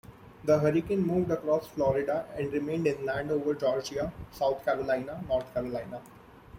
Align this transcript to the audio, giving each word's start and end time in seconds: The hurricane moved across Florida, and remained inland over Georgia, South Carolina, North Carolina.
The 0.43 0.57
hurricane 0.57 1.05
moved 1.05 1.29
across 1.29 1.67
Florida, 1.67 2.25
and 2.35 2.51
remained 2.51 2.87
inland 2.87 3.29
over 3.29 3.53
Georgia, 3.53 4.11
South 4.31 4.65
Carolina, 4.65 5.23
North 5.29 5.53
Carolina. 5.53 6.01